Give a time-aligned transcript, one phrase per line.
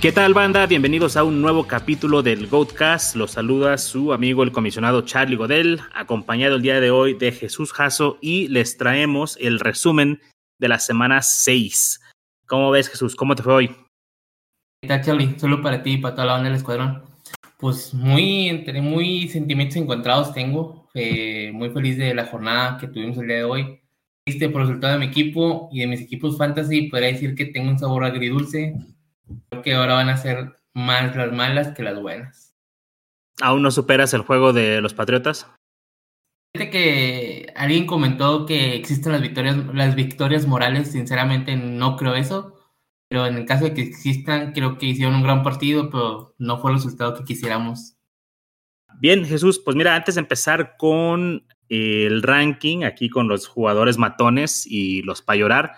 [0.00, 0.64] ¿Qué tal banda?
[0.66, 3.16] Bienvenidos a un nuevo capítulo del Goatcast.
[3.16, 7.72] Los saluda su amigo el comisionado Charlie Godel, acompañado el día de hoy de Jesús
[7.72, 10.20] Jasso y les traemos el resumen
[10.60, 12.00] de la semana 6.
[12.46, 13.16] ¿Cómo ves Jesús?
[13.16, 13.76] ¿Cómo te fue hoy?
[14.80, 15.34] ¿Qué tal Charlie?
[15.36, 17.02] Solo para ti y para toda la banda del escuadrón.
[17.58, 20.88] Pues muy, entre muy sentimientos encontrados tengo.
[20.94, 23.80] Eh, muy feliz de la jornada que tuvimos el día de hoy.
[24.24, 26.82] Triste por el resultado de mi equipo y de mis equipos fantasy.
[26.82, 28.76] Podría decir que tengo un sabor agridulce
[29.50, 32.54] Creo que ahora van a ser más las malas que las buenas.
[33.40, 35.50] ¿Aún no superas el juego de los Patriotas?
[36.54, 42.54] Fíjate que alguien comentó que existen las victorias, las victorias morales, sinceramente no creo eso,
[43.08, 46.58] pero en el caso de que existan, creo que hicieron un gran partido, pero no
[46.58, 47.96] fue el resultado que quisiéramos.
[49.00, 54.66] Bien, Jesús, pues mira, antes de empezar con el ranking, aquí con los jugadores matones
[54.66, 55.72] y los para llorar,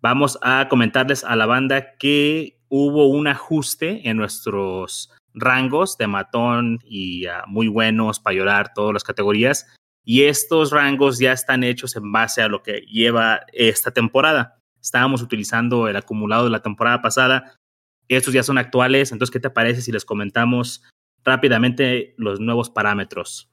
[0.00, 6.78] vamos a comentarles a la banda que hubo un ajuste en nuestros rangos de matón
[6.84, 9.66] y muy buenos para llorar, todas las categorías.
[10.04, 14.58] Y estos rangos ya están hechos en base a lo que lleva esta temporada.
[14.80, 17.54] Estábamos utilizando el acumulado de la temporada pasada.
[18.08, 19.12] Estos ya son actuales.
[19.12, 20.82] Entonces, ¿qué te parece si les comentamos
[21.24, 23.50] rápidamente los nuevos parámetros?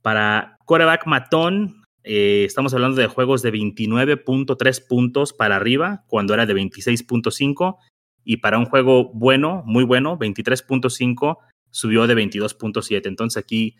[0.00, 6.46] Para coreback matón, eh, estamos hablando de juegos de 29.3 puntos para arriba, cuando era
[6.46, 7.78] de 26.5
[8.24, 11.38] y para un juego bueno, muy bueno, 23.5,
[11.70, 13.06] subió de 22.7.
[13.06, 13.76] Entonces aquí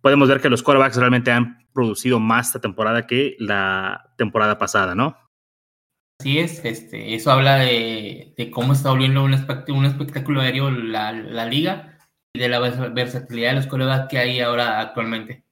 [0.00, 4.94] podemos ver que los quarterbacks realmente han producido más esta temporada que la temporada pasada,
[4.94, 5.16] ¿no?
[6.20, 11.46] Así es, este, eso habla de, cómo está volviendo un, un espectáculo aéreo la, la,
[11.46, 11.98] liga
[12.34, 15.44] y de la versatilidad de los quarterbacks que hay ahora actualmente.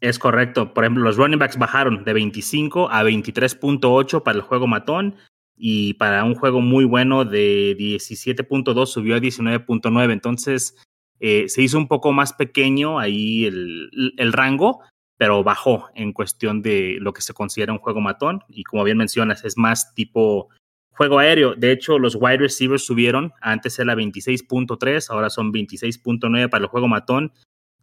[0.00, 0.72] Es correcto.
[0.72, 5.16] Por ejemplo, los running backs bajaron de 25 a 23.8 para el juego matón
[5.62, 10.10] y para un juego muy bueno de 17.2 subió a 19.9.
[10.10, 10.74] Entonces
[11.20, 14.80] eh, se hizo un poco más pequeño ahí el, el, rango,
[15.18, 18.42] pero bajó en cuestión de lo que se considera un juego matón.
[18.48, 20.48] Y como bien mencionas, es más tipo
[20.92, 21.54] juego aéreo.
[21.54, 23.34] De hecho, los wide receivers subieron.
[23.42, 27.34] Antes era 26.3, ahora son 26.9 para el juego matón.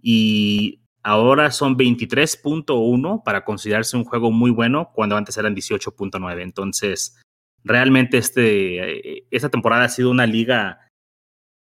[0.01, 6.41] Y ahora son 23.1 para considerarse un juego muy bueno, cuando antes eran 18.9.
[6.41, 7.21] Entonces,
[7.67, 10.79] realmente este, esta temporada ha sido una liga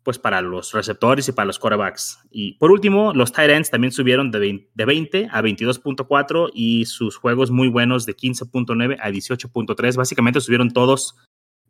[0.07, 2.21] pues para los receptores y para los quarterbacks.
[2.31, 6.85] Y por último, los tight ends también subieron de 20, de 20 a 22.4 y
[6.85, 9.97] sus juegos muy buenos de 15.9 a 18.3.
[9.97, 11.17] Básicamente subieron todos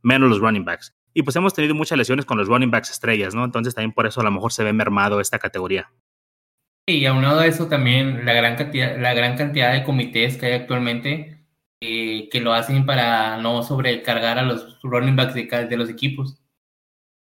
[0.03, 0.95] menos los running backs.
[1.15, 3.43] Y pues hemos tenido muchas lesiones con los running backs estrellas, ¿no?
[3.43, 5.91] Entonces también por eso a lo mejor se ve mermado esta categoría.
[6.87, 10.53] Y aunado a eso también la gran cantidad, la gran cantidad de comités que hay
[10.53, 11.36] actualmente
[12.31, 16.41] que lo hacen para no sobrecargar a los running backs de, los equipos.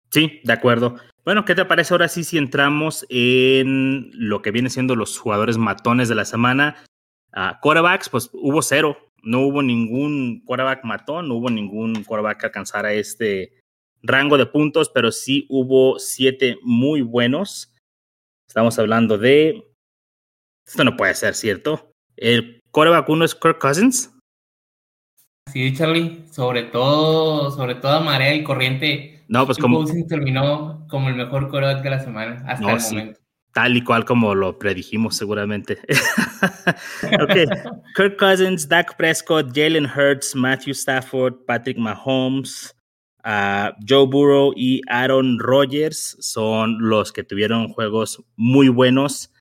[0.09, 0.95] Sí, de acuerdo.
[1.25, 5.57] Bueno, ¿qué te parece ahora sí si entramos en lo que viene siendo los jugadores
[5.57, 6.83] matones de la semana?
[7.35, 8.97] Uh, quarterbacks, pues hubo cero.
[9.23, 13.53] No hubo ningún quarterback matón, no hubo ningún quarterback que alcanzara este
[14.01, 17.73] rango de puntos, pero sí hubo siete muy buenos.
[18.47, 19.63] Estamos hablando de.
[20.67, 21.91] Esto no puede ser, ¿cierto?
[22.17, 24.13] El quarterback uno es Kirk Cousins.
[25.51, 29.23] Sí, Charlie, sobre todo, sobre todo marea y corriente.
[29.27, 33.19] No, pues como terminó como el mejor quarterback de la semana hasta el momento.
[33.53, 35.77] Tal y cual como lo predijimos seguramente.
[37.21, 37.35] ok,
[37.95, 42.75] Kirk Cousins, Dak Prescott, Jalen Hurts, Matthew Stafford, Patrick Mahomes,
[43.23, 49.31] uh, Joe Burrow y Aaron Rodgers son los que tuvieron juegos muy buenos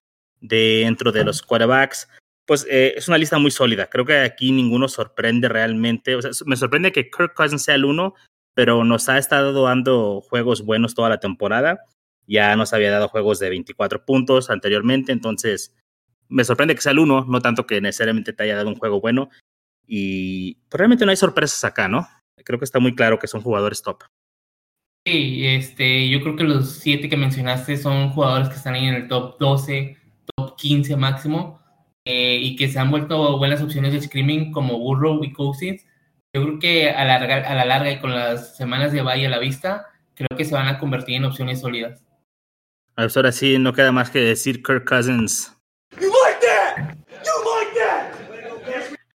[0.43, 2.07] dentro de los quarterbacks
[2.53, 3.89] pues eh, es una lista muy sólida.
[3.89, 6.17] Creo que aquí ninguno sorprende realmente.
[6.17, 8.13] O sea, me sorprende que Kirk Cousins sea el uno,
[8.53, 11.81] pero nos ha estado dando juegos buenos toda la temporada.
[12.27, 15.75] Ya nos había dado juegos de 24 puntos anteriormente, entonces
[16.28, 19.01] me sorprende que sea el uno, no tanto que necesariamente te haya dado un juego
[19.01, 19.31] bueno.
[19.87, 22.07] Y pues, realmente no hay sorpresas acá, ¿no?
[22.45, 24.05] Creo que está muy claro que son jugadores top.
[25.07, 28.95] Sí, este, yo creo que los siete que mencionaste son jugadores que están ahí en
[28.95, 29.97] el top 12,
[30.37, 31.61] top 15 máximo
[32.04, 35.84] eh, y que se han vuelto buenas opciones de screaming como Burrow y Cousins,
[36.34, 39.31] yo creo que a la, a la larga y con las semanas de Valle a
[39.31, 42.03] la vista, creo que se van a convertir en opciones sólidas.
[42.95, 45.57] Pues ahora sí, no queda más que decir Kirk Cousins.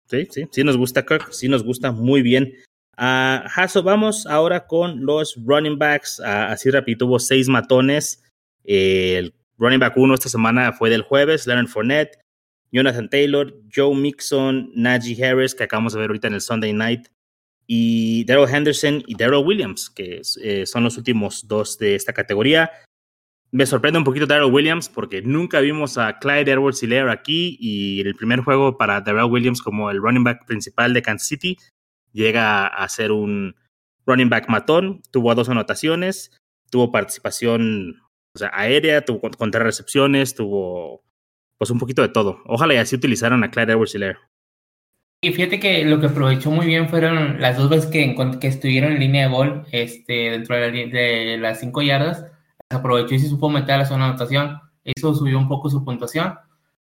[0.08, 2.52] Sí, sí, sí nos gusta Kirk, sí nos gusta muy bien.
[2.96, 6.20] Uh, Hasso, vamos ahora con los running backs.
[6.20, 8.22] Uh, así rápido, hubo seis matones.
[8.64, 12.18] el running back uno esta semana fue del jueves, Leonard Fournette.
[12.76, 17.08] Jonathan Taylor, Joe Mixon, Najee Harris, que acabamos de ver ahorita en el Sunday Night,
[17.66, 22.70] y Daryl Henderson y Daryl Williams, que eh, son los últimos dos de esta categoría.
[23.50, 28.00] Me sorprende un poquito Daryl Williams porque nunca vimos a Clyde Edwards Hilaire aquí y
[28.02, 31.56] el primer juego para Daryl Williams como el running back principal de Kansas City
[32.12, 33.56] llega a ser un
[34.04, 36.30] running back matón, tuvo dos anotaciones,
[36.70, 38.02] tuvo participación
[38.52, 41.05] aérea, tuvo contra recepciones, tuvo
[41.58, 42.40] pues un poquito de todo.
[42.46, 44.18] Ojalá y así utilizaran a Clyde Edwards Hilaire.
[45.22, 48.92] Y fíjate que lo que aprovechó muy bien fueron las dos veces que, que estuvieron
[48.92, 52.26] en línea de gol este, dentro de, las cinco yardas.
[52.70, 54.60] Aprovechó y se supo meter a la zona de anotación.
[54.84, 56.34] Eso subió un poco su puntuación.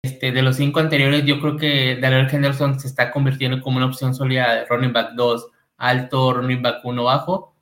[0.01, 3.85] Este, de los cinco anteriores, yo creo que Daniel Henderson se está convirtiendo como una
[3.87, 5.47] opción sólida de running back 2,
[5.77, 7.55] alto, running back 1 bajo,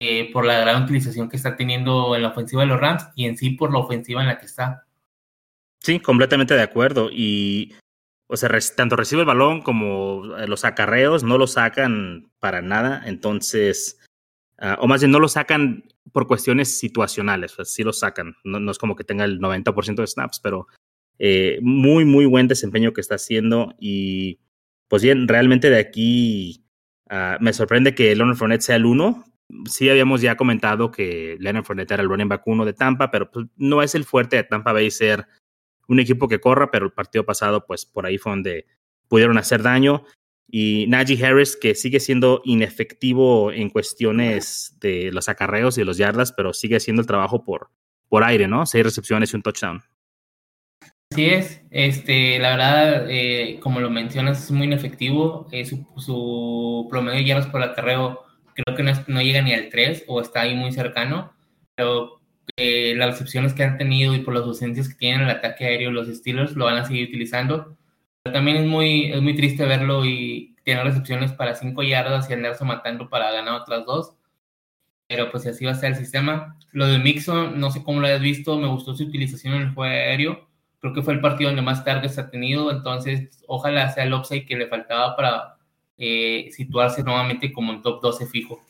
[0.00, 3.26] eh, por la gran utilización que está teniendo en la ofensiva de los Rams y
[3.26, 4.85] en sí por la ofensiva en la que está.
[5.82, 7.10] Sí, completamente de acuerdo.
[7.12, 7.74] Y
[8.28, 13.02] o sea, tanto recibe el balón como eh, los acarreos, no lo sacan para nada,
[13.06, 14.00] entonces,
[14.58, 18.78] ah, o más bien no lo sacan por cuestiones situacionales, sí lo sacan, no, es
[18.78, 20.66] como que tenga el 90% de snaps, pero
[21.18, 24.40] eh, muy, muy buen desempeño que está haciendo y
[24.88, 26.64] pues bien, realmente de aquí
[27.08, 29.24] ah, me sorprende que Leonard Fournette sea el uno.
[29.68, 33.30] Sí habíamos ya comentado que Leonard Fournette era el running back uno de Tampa, pero
[33.30, 35.26] pues, no es el fuerte de Tampa Bay ser
[35.88, 38.66] un equipo que corra, pero el partido pasado, pues por ahí fue donde
[39.08, 40.04] pudieron hacer daño.
[40.48, 45.96] Y Najee Harris, que sigue siendo inefectivo en cuestiones de los acarreos y de los
[45.96, 47.70] yardas, pero sigue haciendo el trabajo por,
[48.08, 48.64] por aire, ¿no?
[48.66, 49.82] Seis recepciones y un touchdown.
[51.12, 55.46] Así es, este, la verdad, eh, como lo mencionas, es muy inefectivo.
[55.52, 58.22] Eh, su, promedio de yardas por acarreo
[58.54, 61.32] creo que no, no, llega ni al 3 o está ahí muy cercano,
[61.74, 62.15] pero
[62.56, 65.66] eh, las recepciones que han tenido y por las ausencias que tienen en el ataque
[65.66, 67.76] aéreo los Steelers lo van a seguir utilizando.
[68.22, 72.32] Pero también es muy, es muy triste verlo y tener recepciones para 5 yardas y
[72.32, 74.14] andarse matando para ganar otras dos.
[75.08, 76.58] Pero pues así va a ser el sistema.
[76.72, 79.74] Lo de Mixon, no sé cómo lo hayas visto, me gustó su utilización en el
[79.74, 80.48] juego aéreo.
[80.80, 84.46] Creo que fue el partido donde más targets ha tenido, entonces ojalá sea el upside
[84.46, 85.56] que le faltaba para
[85.98, 88.60] eh, situarse nuevamente como en top 12 fijo.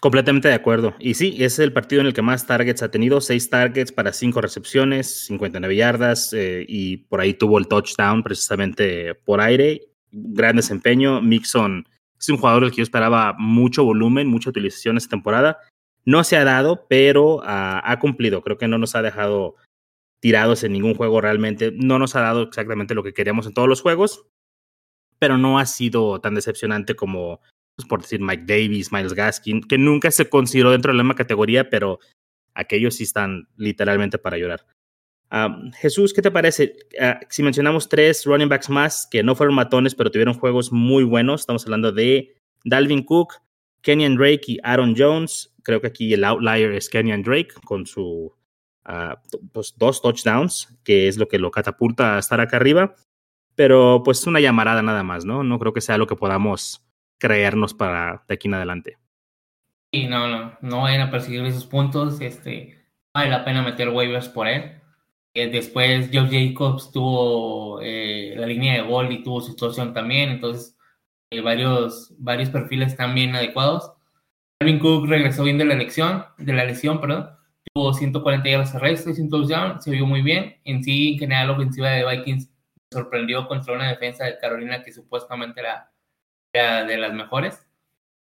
[0.00, 0.94] Completamente de acuerdo.
[1.00, 4.12] Y sí, es el partido en el que más targets ha tenido, seis targets para
[4.12, 9.88] cinco recepciones, 59 yardas eh, y por ahí tuvo el touchdown precisamente por aire.
[10.12, 11.20] Gran desempeño.
[11.20, 15.58] Mixon es un jugador del que yo esperaba mucho volumen, mucha utilización esta temporada.
[16.04, 18.42] No se ha dado, pero ha cumplido.
[18.42, 19.56] Creo que no nos ha dejado
[20.20, 21.72] tirados en ningún juego realmente.
[21.74, 24.26] No nos ha dado exactamente lo que queríamos en todos los juegos,
[25.18, 27.40] pero no ha sido tan decepcionante como
[27.78, 31.14] pues, por decir Mike Davis, Miles Gaskin, que nunca se consideró dentro de la misma
[31.14, 32.00] categoría, pero
[32.52, 34.66] aquellos sí están literalmente para llorar.
[35.76, 36.74] Jesús, ¿qué te parece?
[37.00, 41.04] Ah, si mencionamos tres running backs más que no fueron matones, pero tuvieron juegos muy
[41.04, 42.34] buenos, estamos hablando de
[42.64, 43.34] Dalvin Cook,
[43.82, 45.54] Kenyan Drake y Aaron Jones.
[45.62, 48.34] Creo que aquí el outlier es Kenyan Drake con su
[48.86, 49.22] ah,
[49.52, 52.96] pues, dos touchdowns, que es lo que lo catapulta a estar acá arriba.
[53.54, 55.44] Pero pues una llamarada nada más, ¿no?
[55.44, 56.87] No creo que sea lo que podamos
[57.18, 58.98] creernos para de aquí en adelante.
[59.90, 62.20] Y no, no, no vayan a perseguir esos puntos.
[62.20, 64.80] Este, vale la pena meter waivers por él.
[65.34, 70.30] Eh, después Joe Jacobs tuvo eh, la línea de gol y tuvo su situación también.
[70.30, 70.76] Entonces,
[71.30, 73.92] eh, varios, varios perfiles también adecuados.
[74.60, 77.30] Alvin Cook regresó bien de la elección, de la lesión, perdón.
[77.72, 80.56] Tuvo 140 yardas terrestres y un se vio muy bien.
[80.64, 82.50] En sí, en general, la ofensiva de Vikings
[82.90, 85.90] sorprendió contra una defensa de Carolina que supuestamente era
[86.52, 87.54] de las mejores.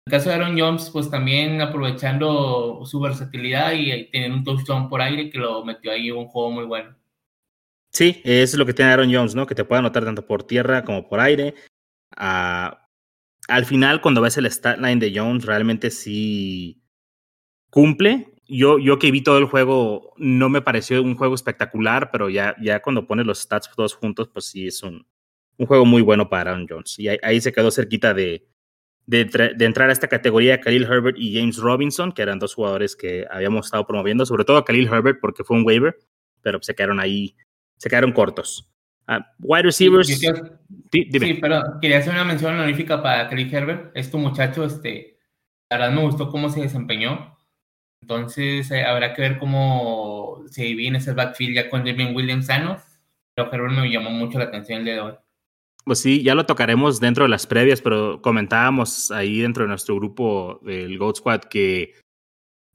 [0.06, 4.90] En el caso de Aaron Jones, pues también aprovechando su versatilidad y teniendo un touchdown
[4.90, 6.96] por aire que lo metió ahí un juego muy bueno.
[7.92, 9.46] Sí, eso es lo que tiene Aaron Jones, ¿no?
[9.46, 11.56] Que te puede anotar tanto por tierra como por aire.
[12.16, 12.88] Ah,
[13.48, 16.82] al final, cuando ves el stat line de Jones, realmente sí
[17.70, 18.34] cumple.
[18.46, 22.56] Yo, yo que vi todo el juego, no me pareció un juego espectacular, pero ya,
[22.62, 25.06] ya cuando pones los stats todos juntos, pues sí es un,
[25.58, 26.98] un juego muy bueno para Aaron Jones.
[27.00, 28.48] Y ahí, se quedó cerquita de,
[29.06, 33.26] de, entrar a esta categoría Khalil Herbert y James Robinson, que eran dos jugadores que
[33.30, 35.98] habíamos estado promoviendo, sobre todo a Khalil Herbert porque fue un waiver,
[36.42, 37.36] pero se quedaron ahí,
[37.78, 38.70] se quedaron cortos.
[39.10, 40.08] Uh, wide receivers.
[40.08, 41.10] Sí,
[41.42, 43.92] pero quería hacer una mención honorífica para Khalil Herbert.
[43.96, 45.18] Este muchacho, este,
[45.70, 47.38] la verdad me gustó cómo se desempeñó.
[48.02, 52.78] Entonces eh, habrá que ver cómo se viene ese backfield ya con Damien Williams sano.
[53.34, 55.14] Pero Herbert me llamó mucho la atención el día de hoy.
[55.88, 59.96] Pues sí, ya lo tocaremos dentro de las previas, pero comentábamos ahí dentro de nuestro
[59.96, 61.94] grupo del Goat Squad que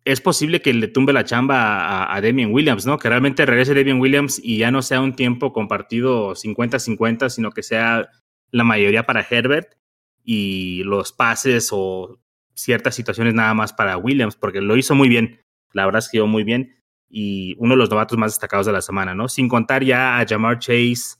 [0.07, 2.97] es posible que le tumbe la chamba a, a Damian Williams, ¿no?
[2.99, 7.63] Que realmente regrese Damian Williams y ya no sea un tiempo compartido 50-50, sino que
[7.63, 8.09] sea
[8.51, 9.77] la mayoría para Herbert.
[10.25, 12.19] y los pases o
[12.55, 15.43] ciertas situaciones nada más para Williams, porque lo hizo muy bien.
[15.75, 16.77] La verdad es que muy bien
[17.11, 19.29] y uno de los novatos más destacados de la semana, ¿no?
[19.29, 21.19] Sin contar ya a Jamar Chase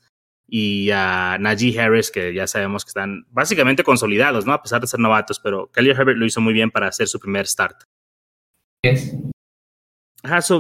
[0.55, 4.53] y a Najee Harris, que ya sabemos que están básicamente consolidados, ¿no?
[4.53, 7.19] A pesar de ser novatos, pero Kelly Herbert lo hizo muy bien para hacer su
[7.19, 7.85] primer start.
[8.85, 9.17] Yes.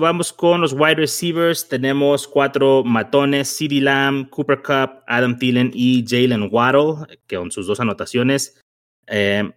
[0.01, 1.69] vamos con los wide receivers.
[1.69, 7.67] Tenemos cuatro matones: CeeDee Lamb, Cooper Cup, Adam Thielen y Jalen Waddle, que con sus
[7.67, 8.63] dos anotaciones.
[9.09, 9.53] Eh,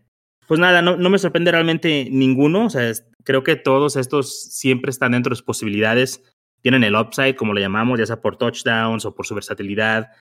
[0.50, 2.65] pues nada, no, no, me sorprende realmente ninguno.
[2.65, 2.92] O sea,
[3.24, 6.22] creo que todos estos siempre están dentro de sus posibilidades.
[6.62, 10.12] Tienen el upside, como lo llamamos, ya sea por touchdowns o por su versatilidad.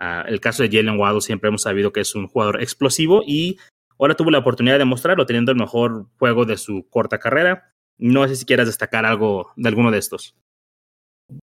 [0.00, 3.58] Uh, el caso de Jalen Waddle siempre hemos sabido que es un jugador explosivo y
[3.98, 7.72] ahora tuvo la oportunidad de mostrarlo teniendo el mejor juego de su corta carrera.
[7.98, 10.36] No sé si quieras destacar algo de alguno de estos.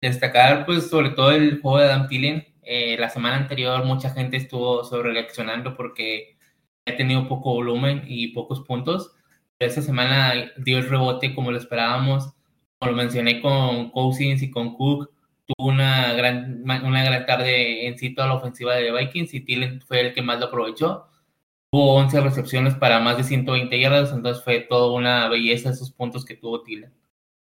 [0.01, 2.47] Destacar, pues, sobre todo el juego de Adam Thielen.
[2.63, 6.37] Eh, la semana anterior mucha gente estuvo sobre reaccionando porque
[6.87, 9.13] ha tenido poco volumen y pocos puntos.
[9.59, 12.33] Esta semana dio el rebote como lo esperábamos.
[12.79, 15.11] Como lo mencioné con Cousins y con Cook,
[15.55, 19.81] tuvo una gran, una gran tarde en sí toda la ofensiva de Vikings y Thielen
[19.81, 21.07] fue el que más lo aprovechó.
[21.71, 26.25] Tuvo 11 recepciones para más de 120 yardas, entonces fue toda una belleza esos puntos
[26.25, 26.93] que tuvo Thielen.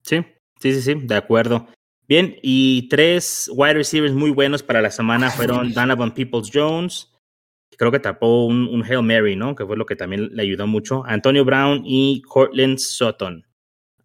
[0.04, 0.24] Sí,
[0.60, 1.68] sí, sí, sí, de acuerdo.
[2.08, 7.14] Bien, y tres wide receivers muy buenos para la semana fueron Donovan Peoples Jones,
[7.78, 9.56] creo que tapó un, Hail Mary, ¿no?
[9.56, 11.04] Que fue lo que también le ayudó mucho.
[11.06, 13.46] Antonio Brown y Cortland Sutton.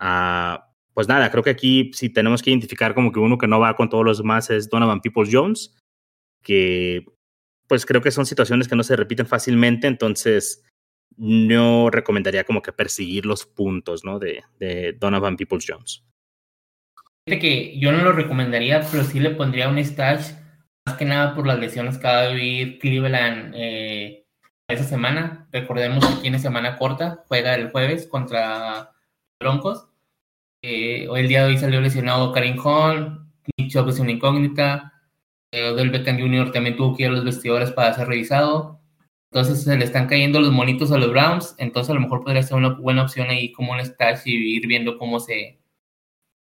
[0.01, 0.59] Uh,
[0.99, 3.77] pues nada, creo que aquí si tenemos que identificar como que uno que no va
[3.77, 5.77] con todos los demás es Donovan Peoples Jones,
[6.43, 7.05] que
[7.69, 10.65] pues creo que son situaciones que no se repiten fácilmente, entonces
[11.17, 14.19] no recomendaría como que perseguir los puntos, ¿no?
[14.19, 14.43] De,
[14.99, 16.05] Donovan Peoples Jones.
[17.27, 20.33] Que yo no lo recomendaría, pero sí le pondría un stash
[20.85, 24.27] más que nada por las lesiones que va a vivir Cleveland eh,
[24.69, 25.47] esa semana.
[25.53, 28.91] Recordemos que tiene semana corta, juega el jueves contra
[29.41, 29.88] Broncos.
[30.63, 34.93] Eh, el día de hoy salió lesionado Karim Hall, Nick es una incógnita,
[35.53, 36.51] eh, Odell Beckham Jr.
[36.51, 38.81] también tuvo que ir a los vestidores para ser revisado.
[39.31, 42.43] Entonces se le están cayendo los monitos a los Browns, entonces a lo mejor podría
[42.43, 45.59] ser una buena opción ahí como un stash y ir viendo cómo se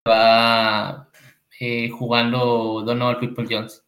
[0.07, 1.09] va
[1.61, 3.85] eh, jugando Donald People Jones.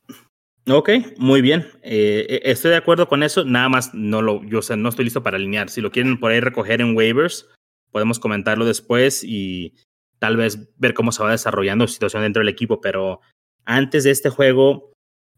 [0.69, 1.67] Ok, muy bien.
[1.83, 3.45] Eh, estoy de acuerdo con eso.
[3.45, 5.69] Nada más no lo, yo no estoy listo para alinear.
[5.69, 7.51] Si lo quieren por ahí recoger en waivers,
[7.91, 9.75] podemos comentarlo después y
[10.19, 12.81] tal vez ver cómo se va desarrollando la situación dentro del equipo.
[12.81, 13.21] Pero
[13.65, 14.93] antes de este juego,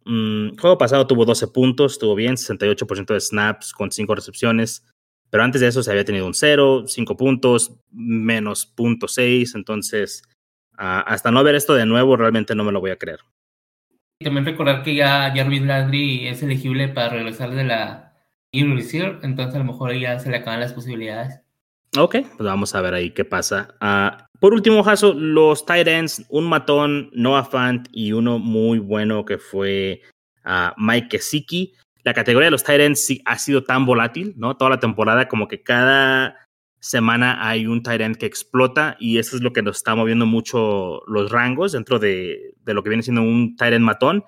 [0.04, 4.84] el juego pasado tuvo 12 puntos, estuvo bien, 68% de snaps con 5 recepciones.
[5.30, 9.54] Pero antes de eso se había tenido un 0, 5 puntos, menos .6.
[9.54, 10.22] Entonces,
[10.74, 13.20] uh, hasta no ver esto de nuevo, realmente no me lo voy a creer.
[14.22, 18.14] También recordar que ya Jarvis Landry es elegible para regresar de la
[18.52, 21.40] Reserve, entonces a lo mejor ya se le acaban las posibilidades.
[21.98, 23.74] Ok, pues vamos a ver ahí qué pasa.
[23.80, 29.24] Uh, por último, Jaso, los tight ends, un matón, Noah Fant y uno muy bueno
[29.24, 30.02] que fue
[30.44, 31.72] uh, Mike Kesicki.
[32.02, 34.56] La categoría de los tight ends sí ha sido tan volátil, ¿no?
[34.56, 36.36] Toda la temporada, como que cada
[36.78, 40.26] semana hay un tight end que explota y eso es lo que nos está moviendo
[40.26, 44.24] mucho los rangos dentro de, de lo que viene siendo un tight end matón.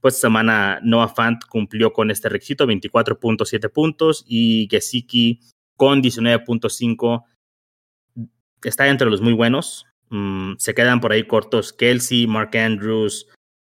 [0.00, 5.40] Pues semana Noah Fant cumplió con este requisito, 24.7 puntos y Gesicki
[5.82, 7.24] con 19.5
[8.62, 9.84] está entre los muy buenos.
[10.10, 13.26] Mm, se quedan por ahí cortos Kelsey, Mark Andrews,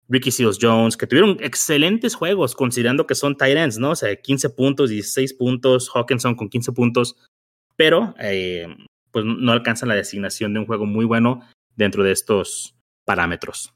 [0.09, 3.90] Ricky Seals Jones, que tuvieron excelentes juegos considerando que son tight ends, ¿no?
[3.90, 7.14] O sea, 15 puntos, 16 puntos, Hawkinson con 15 puntos
[7.76, 8.67] pero eh,
[9.12, 11.43] pues no alcanzan la designación de un juego muy bueno
[11.76, 12.75] dentro de estos
[13.05, 13.73] parámetros.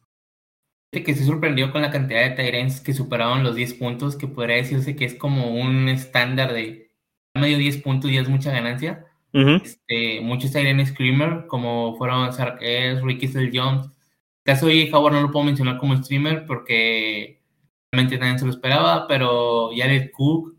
[0.91, 4.57] Que se sorprendió con la cantidad de Tyrants que superaron los 10 puntos, que podría
[4.57, 6.84] decirse que es como un estándar de
[7.35, 9.07] medio 10 puntos y es mucha ganancia.
[9.33, 13.87] este, muchos Screamer, como fueron Sarkes, Ricky Sell Jones.
[13.87, 17.41] El caso de Howard no lo puedo mencionar como streamer porque
[17.93, 20.55] realmente nadie se lo esperaba, pero Jared Cook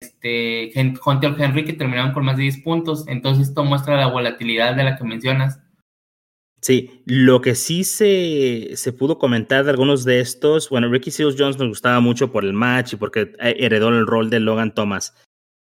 [0.00, 0.72] este,
[1.04, 3.06] Hunter Henry que terminaron con más de 10 puntos.
[3.08, 5.60] Entonces esto muestra la volatilidad de la que mencionas.
[6.60, 11.36] Sí, lo que sí se, se pudo comentar de algunos de estos, bueno, Ricky Seals
[11.38, 15.14] Jones nos gustaba mucho por el match y porque heredó el rol de Logan Thomas.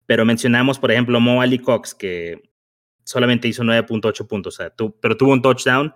[0.05, 2.51] Pero mencionamos, por ejemplo, Mo Ali Cox, que
[3.03, 5.93] solamente hizo 9.8 puntos, o sea, pero tuvo un touchdown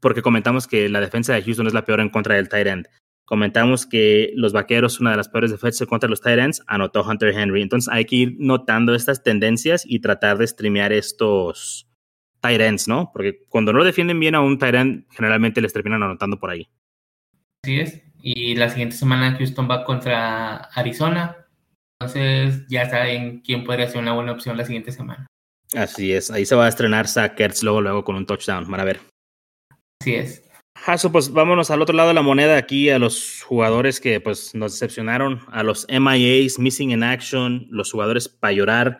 [0.00, 2.88] porque comentamos que la defensa de Houston es la peor en contra del tight end
[3.30, 7.62] comentamos que los vaqueros, una de las peores defensas contra los Titans, anotó Hunter Henry.
[7.62, 11.88] Entonces hay que ir notando estas tendencias y tratar de streamear estos
[12.42, 13.12] Titans, ¿no?
[13.12, 16.68] Porque cuando no defienden bien a un Tyrant, generalmente les terminan anotando por ahí.
[17.62, 18.02] Así es.
[18.20, 21.36] Y la siguiente semana Houston va contra Arizona.
[22.00, 25.26] Entonces ya saben quién podría ser una buena opción la siguiente semana.
[25.74, 28.84] Así es, ahí se va a estrenar Sackers luego, luego con un touchdown, van a
[28.84, 29.00] ver.
[30.00, 30.42] Así es.
[30.78, 34.54] Jaso, pues vámonos al otro lado de la moneda aquí a los jugadores que pues
[34.54, 38.98] nos decepcionaron, a los MIAs, Missing in Action, los jugadores para llorar.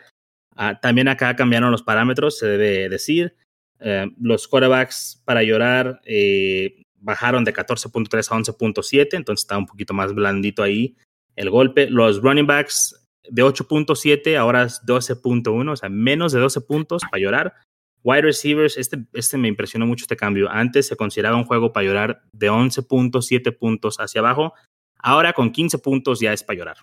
[0.54, 3.34] Ah, también acá cambiaron los parámetros, se debe decir.
[3.78, 9.94] Eh, los quarterbacks para llorar eh, bajaron de 14.3 a 11.7, entonces está un poquito
[9.94, 10.94] más blandito ahí
[11.36, 11.88] el golpe.
[11.88, 12.96] Los running backs
[13.28, 17.54] de 8.7, ahora es 12.1, o sea, menos de 12 puntos para llorar.
[18.02, 20.48] Wide receivers, este, este me impresionó mucho este cambio.
[20.50, 24.54] Antes se consideraba un juego para llorar de 11.7 puntos hacia abajo.
[24.98, 26.76] Ahora con 15 puntos ya es para llorar.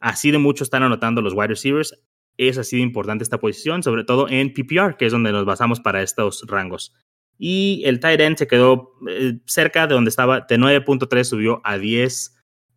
[0.00, 2.00] Así de mucho están anotando los wide receivers.
[2.36, 5.80] Es así de importante esta posición, sobre todo en PPR, que es donde nos basamos
[5.80, 6.94] para estos rangos.
[7.36, 11.78] Y el tight end se quedó eh, cerca de donde estaba, de 9.3 subió a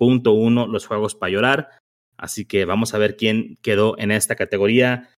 [0.01, 1.69] 10.1 los juegos para llorar.
[2.17, 5.09] Así que vamos a ver quién quedó en esta categoría.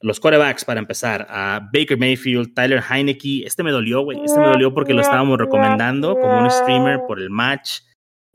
[0.00, 3.44] Los quarterbacks, para empezar, a Baker Mayfield, Tyler Heineke.
[3.46, 4.20] Este me dolió, güey.
[4.24, 7.80] Este me dolió porque lo estábamos recomendando como un streamer por el match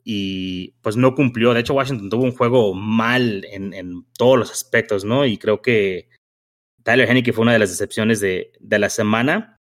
[0.04, 1.54] y pues no cumplió.
[1.54, 5.26] De hecho, Washington tuvo un juego mal en, en todos los aspectos, ¿no?
[5.26, 6.10] Y creo que
[6.84, 9.58] Tyler Heineke fue una de las decepciones de, de la semana.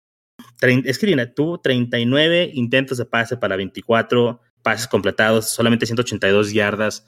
[0.61, 7.07] Es que tuvo 39 intentos de pase para 24 pases completados, solamente 182 yardas.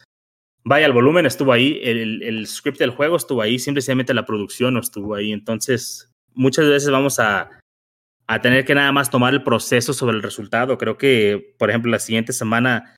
[0.64, 4.76] Vaya, el volumen estuvo ahí, el, el script del juego estuvo ahí, simplemente la producción
[4.76, 5.32] no estuvo ahí.
[5.32, 7.50] Entonces, muchas veces vamos a,
[8.28, 10.78] a tener que nada más tomar el proceso sobre el resultado.
[10.78, 12.96] Creo que, por ejemplo, la siguiente semana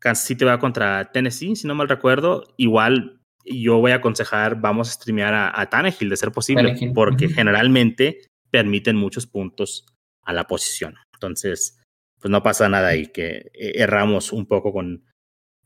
[0.00, 2.54] Kansas City va contra Tennessee, si no mal recuerdo.
[2.56, 7.28] Igual yo voy a aconsejar, vamos a streamear a, a Tannehill de ser posible, porque
[7.28, 9.86] generalmente permiten muchos puntos
[10.22, 10.96] a la posición.
[11.12, 11.80] Entonces,
[12.24, 15.04] pues no pasa nada ahí, que erramos un poco con,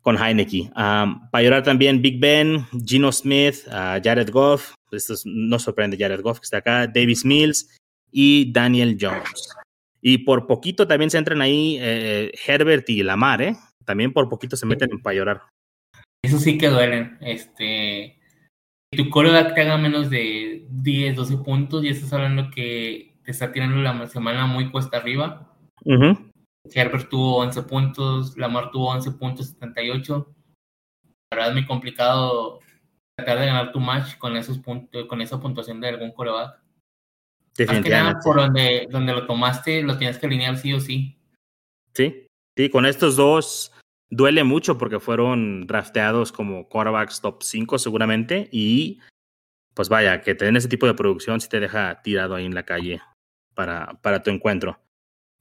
[0.01, 0.73] con Heineke.
[0.75, 6.47] para llorar también Big Ben, Gino Smith, Jared Goff, esto no sorprende Jared Goff que
[6.47, 7.77] está acá, Davis Mills
[8.11, 9.55] y Daniel Jones.
[10.03, 13.57] Y por poquito también se entran ahí eh, Herbert y Lamar, ¿eh?
[13.85, 15.43] También por poquito se meten para llorar.
[16.25, 17.19] Eso sí que duelen.
[17.21, 18.19] Este,
[18.91, 23.53] tu coreback te haga menos de 10, 12 puntos y estás hablando que te está
[23.53, 25.55] tirando la semana muy cuesta arriba.
[26.75, 30.35] Herbert tuvo 11 puntos, Lamar tuvo 11 puntos 78.
[31.31, 32.61] La verdad es muy complicado
[33.17, 36.61] tratar de ganar tu match con esos puntos, con esa puntuación de algún coreback.
[37.67, 41.19] Más que nada por donde, donde lo tomaste, lo tienes que alinear sí o sí.
[41.95, 42.27] Sí,
[42.57, 43.73] sí, con estos dos
[44.11, 49.01] duele mucho porque fueron drafteados como quarterbacks top 5 seguramente y
[49.75, 52.65] pues vaya, que tener ese tipo de producción si te deja tirado ahí en la
[52.65, 53.01] calle
[53.55, 54.81] para, para tu encuentro.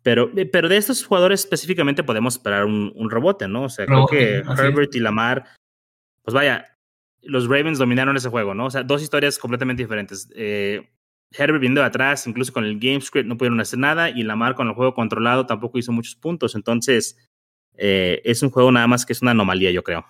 [0.08, 3.64] Pero, eh, pero de estos jugadores específicamente podemos esperar un, un rebote, ¿no?
[3.64, 5.44] O sea, creo que Herbert y Lamar,
[6.22, 6.78] pues vaya,
[7.24, 8.68] los Ravens dominaron ese juego, ¿no?
[8.68, 10.32] O sea, dos historias completamente diferentes.
[10.34, 10.88] Eh,
[11.38, 14.56] Herbert viendo de atrás, incluso con el game script no pudieron hacer nada y Lamar
[14.56, 16.56] con el juego controlado tampoco hizo muchos puntos.
[16.56, 17.18] Entonces,
[17.76, 20.06] eh, es un juego nada más que es una anomalía, yo creo.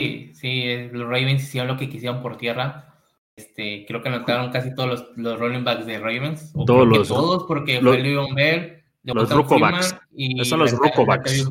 [0.00, 2.94] Sí, sí, los Ravens hicieron lo que quisieron por tierra.
[3.36, 6.54] Este, creo que anotaron casi todos los, los running backs de Ravens.
[6.64, 7.08] todos los.
[7.08, 8.75] Todos, porque los, fue Leon Bell,
[9.14, 9.96] los Rucobacks.
[10.16, 11.50] Esos son los Rucobacks.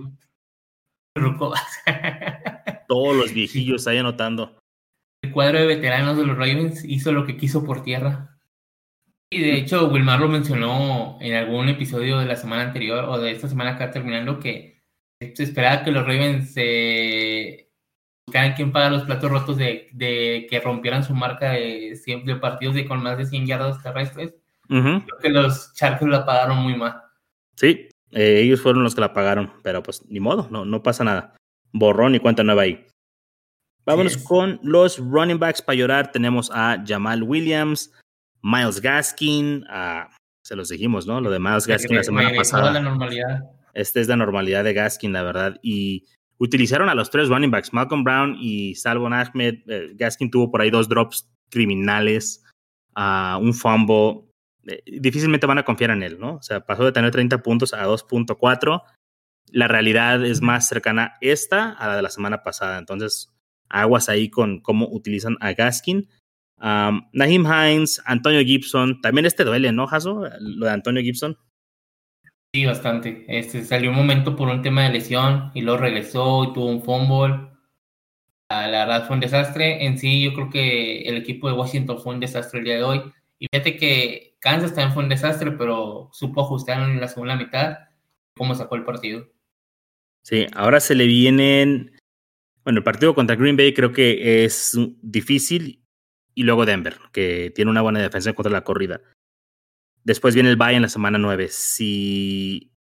[2.88, 4.62] todos los viejillos ahí anotando.
[5.24, 8.38] El cuadro de veteranos de los Ravens hizo lo que quiso por tierra.
[9.30, 13.32] Y de hecho, Wilmar lo mencionó en algún episodio de la semana anterior o de
[13.32, 14.84] esta semana acá terminando que
[15.20, 17.72] se esperaba que los Ravens se
[18.28, 22.76] buscaran quién paga los platos rotos de, de, que rompieran su marca de, de partidos
[22.76, 24.36] de con más de 100 yardas terrestres.
[24.68, 27.05] Creo que los Chargers la pagaron muy mal.
[27.56, 31.04] Sí, eh, ellos fueron los que la pagaron, pero pues ni modo, no, no pasa
[31.04, 31.36] nada.
[31.72, 32.86] Borrón y cuenta nueva ahí.
[33.86, 36.12] Vámonos con los running backs para llorar.
[36.12, 37.94] Tenemos a Jamal Williams,
[38.42, 39.64] Miles Gaskin,
[40.44, 41.22] se los dijimos, ¿no?
[41.22, 42.72] Lo de Miles Gaskin la semana pasada.
[42.72, 43.44] La normalidad.
[43.74, 45.60] Esta es la normalidad de Gaskin, la verdad.
[45.62, 46.06] Y
[46.38, 49.56] utilizaron a los tres running backs, Malcolm Brown y Salvon Ahmed.
[49.68, 52.44] Eh, Gaskin tuvo por ahí dos drops criminales,
[52.96, 54.25] uh, un fumble.
[54.68, 56.36] Eh, difícilmente van a confiar en él, ¿no?
[56.36, 58.84] O sea, pasó de tener 30 puntos a 2.4.
[59.52, 62.80] La realidad es más cercana esta a la de la semana pasada.
[62.80, 63.34] Entonces,
[63.70, 66.10] aguas ahí con cómo utilizan a Gaskin.
[66.58, 69.02] Um, Naheem Hines, Antonio Gibson.
[69.02, 70.24] También este duele, ¿no, Jaso?
[70.40, 71.38] Lo de Antonio Gibson.
[72.54, 73.26] Sí, bastante.
[73.28, 76.82] Este, salió un momento por un tema de lesión y luego regresó y tuvo un
[76.84, 77.50] fumble.
[78.50, 79.86] La verdad fue un desastre.
[79.86, 82.84] En sí, yo creo que el equipo de Washington fue un desastre el día de
[82.84, 83.02] hoy.
[83.40, 87.78] Y fíjate que Kansas también fue un desastre, pero supo ajustar en la segunda mitad
[88.36, 89.28] cómo sacó el partido.
[90.24, 92.00] Sí, ahora se le vienen
[92.64, 95.84] Bueno, el partido contra Green Bay creo que es difícil
[96.34, 99.02] y luego Denver, que tiene una buena defensa contra la corrida.
[100.04, 101.48] Después viene el Bay en la semana 9.
[101.50, 102.72] Si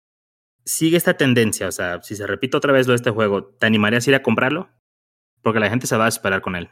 [0.65, 3.65] sigue esta tendencia, o sea, si se repite otra vez lo de este juego, ¿te
[3.65, 4.69] animarías a ir a comprarlo?
[5.41, 6.69] Porque la gente se va a esperar con él.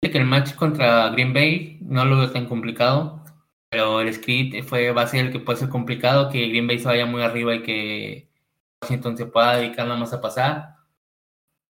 [0.00, 3.24] Que el match contra Green Bay no lo veo tan complicado,
[3.68, 6.78] pero el script fue, va a ser el que puede ser complicado, que Green Bay
[6.78, 8.28] se vaya muy arriba y que
[8.82, 10.76] Washington se pueda dedicar nada más a pasar.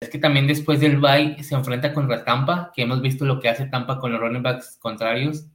[0.00, 3.48] Es que también después del bye se enfrenta contra Tampa, que hemos visto lo que
[3.48, 5.46] hace Tampa con los running backs contrarios.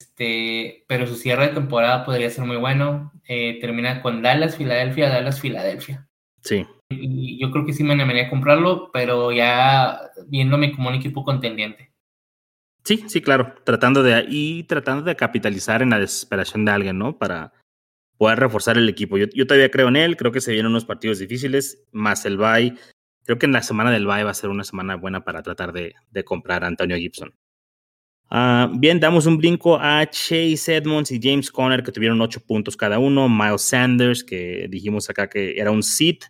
[0.00, 3.12] este, pero su cierre de temporada podría ser muy bueno.
[3.26, 6.08] Eh, termina con Dallas, Filadelfia, Dallas, Filadelfia.
[6.42, 6.66] Sí.
[7.00, 11.24] Y yo creo que sí me animaría a comprarlo, pero ya viéndome como un equipo
[11.24, 11.92] contendiente.
[12.84, 13.54] Sí, sí, claro.
[13.64, 17.18] Tratando de y tratando de capitalizar en la desesperación de alguien, ¿no?
[17.18, 17.52] Para
[18.18, 19.18] poder reforzar el equipo.
[19.18, 22.36] Yo, yo todavía creo en él, creo que se vienen unos partidos difíciles, más el
[22.36, 22.74] bye.
[23.24, 25.72] Creo que en la semana del bye va a ser una semana buena para tratar
[25.72, 27.34] de, de comprar a Antonio Gibson.
[28.30, 32.76] Uh, bien, damos un brinco a Chase Edmonds y James Conner, que tuvieron ocho puntos
[32.76, 33.28] cada uno.
[33.28, 36.24] Miles Sanders, que dijimos acá que era un sit.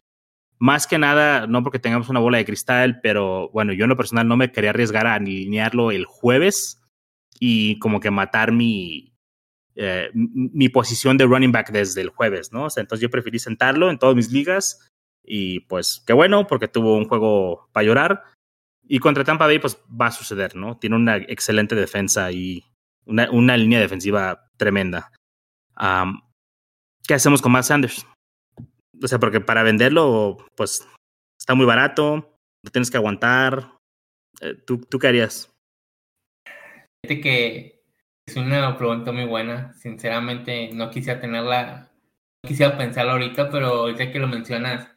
[0.59, 3.97] Más que nada, no porque tengamos una bola de cristal, pero bueno, yo en lo
[3.97, 6.81] personal no me quería arriesgar a alinearlo el jueves
[7.41, 9.13] y como que matar mi,
[9.77, 12.67] eh, mi posición de running back desde el jueves, ¿no?
[12.67, 14.89] O sea, entonces yo preferí sentarlo en todas mis ligas
[15.25, 18.23] y pues qué bueno porque tuvo un juego para llorar
[18.87, 20.79] y contra Tampa Bay pues va a suceder, ¿no?
[20.79, 22.65] Tiene una excelente defensa y
[23.05, 25.11] una, una línea defensiva tremenda.
[27.07, 28.07] ¿Qué hacemos con Miles Sanders?
[29.05, 30.89] O sea, porque para venderlo pues
[31.39, 33.73] está muy barato, lo tienes que aguantar.
[34.41, 35.53] Eh, ¿Tú, ¿Tú qué harías?
[37.03, 37.83] Fíjate que
[38.27, 39.75] es una pregunta muy buena.
[39.75, 41.93] Sinceramente, no quisiera tenerla,
[42.43, 44.89] no quisiera pensarla ahorita, pero ahorita que lo mencionas.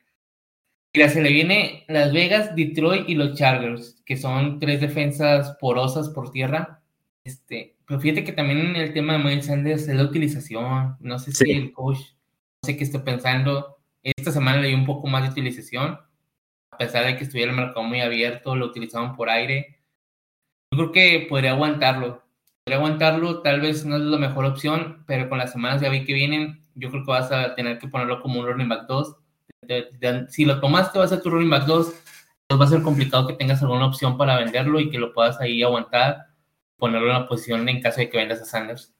[0.95, 6.09] Mira, se le viene Las Vegas, Detroit y los Chargers, que son tres defensas porosas
[6.09, 6.81] por tierra.
[7.25, 10.95] Este, pero fíjate que también en el tema de Miles Sanders es la utilización.
[11.01, 13.76] No sé si el coach, no sé qué esté pensando.
[14.15, 15.99] Esta semana le dio un poco más de utilización,
[16.71, 19.81] a pesar de que estuviera el mercado muy abierto, lo utilizaban por aire.
[20.71, 22.27] Yo creo que podría aguantarlo
[22.67, 26.03] podría aguantarlo, tal vez no es la mejor opción, pero con las semanas de vi
[26.03, 29.15] que vienen, yo creo que vas a tener que ponerlo como un running back 2.
[30.27, 31.93] Si lo tomaste, va a ser tu running back 2,
[32.47, 35.39] pues va a ser complicado que tengas alguna opción para venderlo y que lo puedas
[35.39, 36.25] ahí aguantar,
[36.75, 38.93] ponerlo en la posición en caso de que vendas a Sanders.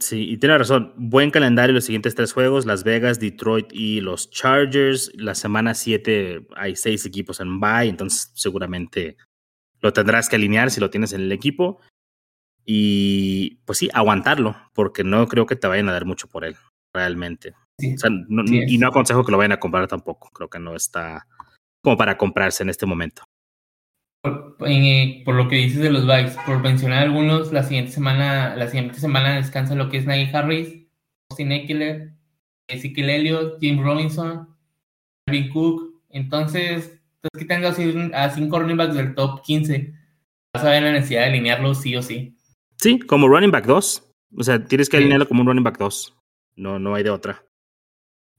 [0.00, 0.92] Sí, y tiene razón.
[0.96, 5.10] Buen calendario los siguientes tres juegos: Las Vegas, Detroit y los Chargers.
[5.14, 9.16] La semana 7 hay seis equipos en bye, entonces seguramente
[9.80, 11.80] lo tendrás que alinear si lo tienes en el equipo
[12.70, 16.54] y pues sí, aguantarlo, porque no creo que te vayan a dar mucho por él,
[16.92, 17.54] realmente.
[17.78, 21.26] y no aconsejo que lo vayan a comprar tampoco, creo que no está
[21.82, 23.22] como para comprarse en este momento.
[24.22, 28.66] Por, por lo que dices de los bikes, por mencionar algunos, la siguiente semana, la
[28.66, 30.86] siguiente semana descansa lo que es Nagy Harris,
[31.30, 32.12] Austin Eckler,
[32.68, 34.48] Ezekiel Elliott, Jim Robinson,
[35.26, 36.02] Alvin Cook.
[36.10, 39.94] Entonces, estás quitando a cinco running backs del top 15.
[40.54, 42.36] Vas a ver la necesidad de alinearlo sí o sí.
[42.76, 44.04] Sí, como running back 2.
[44.36, 46.16] O sea, tienes que alinearlo como un running back 2.
[46.56, 47.44] No, no hay de otra.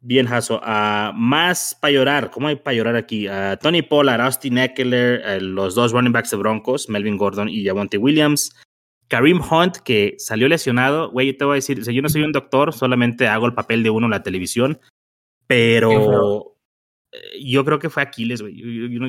[0.01, 0.61] Bien, Jaso.
[0.61, 2.31] Uh, más para llorar.
[2.31, 3.27] ¿Cómo hay para llorar aquí?
[3.27, 7.65] Uh, Tony Pollard, Austin Eckler, uh, los dos running backs de Broncos, Melvin Gordon y
[7.65, 8.55] Javonte Williams.
[9.09, 11.11] Kareem Hunt, que salió lesionado.
[11.11, 13.83] Güey, yo te voy a decir, yo no soy un doctor, solamente hago el papel
[13.83, 14.79] de uno en la televisión.
[15.47, 16.55] Pero
[17.11, 18.55] eh, yo creo que fue Aquiles, güey.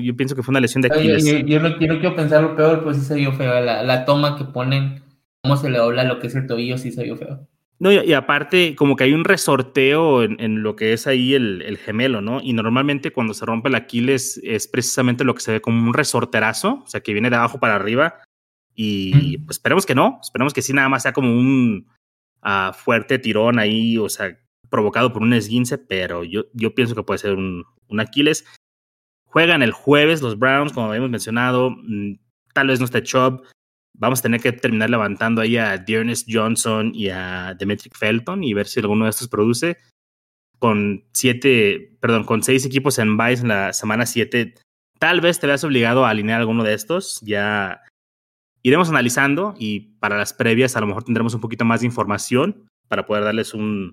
[0.03, 1.25] Yo, pienso que fue una lesión de Aquiles.
[1.47, 3.61] Yo, no, quiero pensar lo peor, pues sí se vio feo.
[3.61, 5.03] La, la toma que ponen
[5.43, 7.47] cómo se le dobla lo que es el tobillo, sí se vio feo.
[7.81, 12.21] No, y, aparte, como que hay un resorteo en, lo que es ahí el, gemelo,
[12.21, 12.43] ¿no?
[12.43, 15.95] Y normalmente cuando se rompe el Aquiles es precisamente lo que se ve como un
[15.95, 18.23] resorterazo, o sea, que viene de abajo para arriba.
[18.75, 21.87] Y pues esperemos que no, esperemos que sí nada más sea como un
[22.43, 24.39] ah, fuerte tirón ahí, o sea,
[24.69, 28.45] provocado por un esguince, pero yo, yo pienso que puede ser un, un Aquiles.
[29.25, 32.19] Juegan el jueves los Browns, como habíamos mencionado, mm,
[32.53, 33.43] tal vez no esté Chubb,
[33.95, 38.55] vamos a tener que terminar levantando ahí a Dearness Johnson y a Demetric Felton y
[38.55, 39.77] ver si alguno de estos produce.
[40.59, 44.55] Con siete, perdón, con seis equipos en Vice en la semana siete,
[44.99, 47.21] tal vez te veas obligado a alinear alguno de estos.
[47.23, 47.83] Ya
[48.63, 52.67] iremos analizando y para las previas a lo mejor tendremos un poquito más de información
[52.89, 53.93] para poder darles un,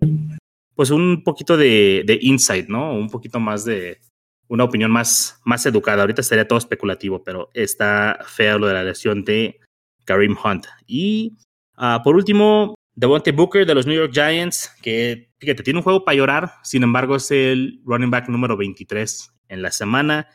[0.76, 2.94] pues un poquito de, de insight, ¿no?
[2.94, 4.02] Un poquito más de,
[4.48, 6.02] una opinión más, más educada.
[6.02, 9.60] Ahorita estaría todo especulativo, pero está feo lo de la lesión de
[10.08, 10.66] Kareem Hunt.
[10.88, 11.38] Y
[11.78, 16.04] uh, por último, Devontae Booker de los New York Giants, que fíjate, tiene un juego
[16.04, 20.28] para llorar, sin embargo es el running back número 23 en la semana.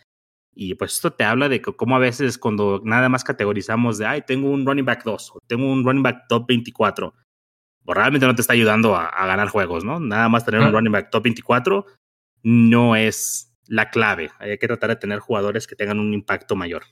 [0.54, 4.22] Y pues esto te habla de cómo a veces cuando nada más categorizamos de, ay,
[4.26, 7.14] tengo un running back 2 o tengo un running back top 24,
[7.84, 9.98] pues realmente no te está ayudando a, ganar juegos, ¿no?
[9.98, 11.86] Nada más tener un running back top 24
[12.42, 14.30] no es la clave.
[14.38, 16.82] Hay que tratar de tener jugadores que tengan un impacto mayor.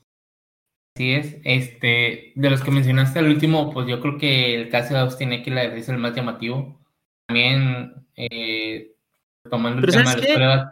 [1.00, 1.38] Así es.
[1.44, 5.32] Este, de los que mencionaste al último, pues yo creo que el caso de Austin
[5.32, 6.78] Eckler es el más llamativo.
[7.26, 8.92] También, eh,
[9.48, 10.68] tomando el tema de las pruebas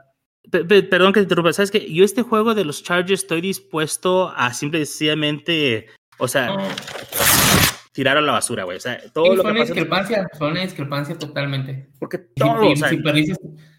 [0.51, 4.53] Perdón que te interrumpa, ¿sabes que Yo este juego de los Chargers estoy dispuesto a
[4.53, 5.87] simple y sencillamente,
[6.19, 6.55] o sea,
[7.93, 8.77] tirar a la basura, güey.
[8.77, 11.88] O sea, todo lo que una discrepancia, son una discrepancia totalmente.
[11.99, 12.97] Porque todo, y, si,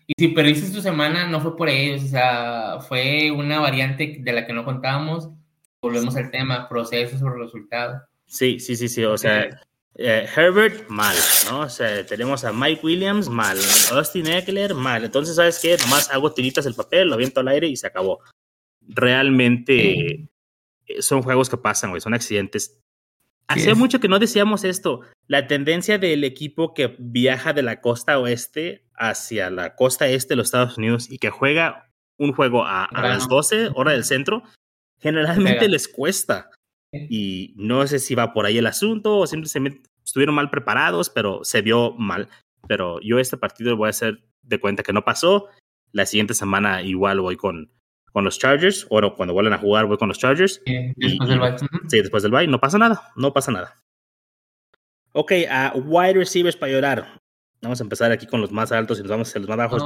[0.08, 4.34] y si perdiste tu semana, no fue por ellos, o sea, fue una variante de
[4.34, 5.30] la que no contábamos.
[5.82, 8.02] Volvemos al tema, procesos o resultados.
[8.26, 9.50] Sí, sí, sí, sí, o sea,
[9.96, 11.16] eh, Herbert, mal,
[11.50, 11.62] ¿no?
[11.62, 13.58] O sea, tenemos a Mike Williams, mal.
[13.92, 15.04] Austin Eckler, mal.
[15.04, 15.78] Entonces, ¿sabes qué?
[15.78, 18.20] Nomás hago tiritas el papel, lo aviento al aire y se acabó.
[18.88, 20.30] Realmente
[20.88, 22.80] eh, son juegos que pasan, güey, son accidentes.
[23.48, 25.02] Hacía mucho que no decíamos esto.
[25.26, 30.36] La tendencia del equipo que viaja de la costa oeste hacia la costa este de
[30.36, 34.44] los Estados Unidos y que juega un juego a, las 12 hora del centro,
[35.00, 36.50] generalmente les cuesta.
[36.92, 41.44] Y no sé si va por ahí el asunto o simplemente estuvieron mal preparados, pero
[41.44, 42.30] se vio mal.
[42.68, 45.48] Pero yo este partido voy a hacer de cuenta que no pasó.
[45.92, 47.72] La siguiente semana igual voy con,
[48.12, 50.62] con los Chargers, o cuando vuelvan a jugar voy con los Chargers.
[50.96, 51.56] después del bye.
[51.88, 52.48] Sí, después del bye.
[52.48, 53.76] No pasa nada, no pasa nada.
[55.14, 57.20] Ok, a wide receivers para llorar.
[57.62, 59.84] Vamos a empezar aquí con los más altos y nos vamos a los más bajos.